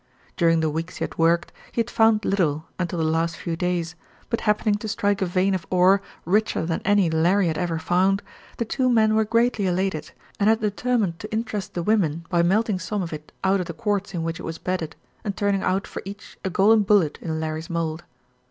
[0.35, 3.93] During the weeks he had worked he had found little, until the last few days,
[4.31, 8.23] but happening to strike a vein of ore, richer than any Larry had ever found,
[8.57, 10.09] the two men were greatly elated,
[10.39, 13.73] and had determined to interest the women by melting some of it out of the
[13.75, 17.39] quartz in which it was bedded, and turning out for each a golden bullet in
[17.39, 18.03] Larry's mold.